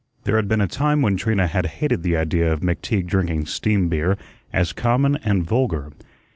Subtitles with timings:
[0.23, 3.87] There had been a time when Trina had hated the idea of McTeague drinking steam
[3.87, 4.17] beer
[4.51, 5.91] as common and vulgar.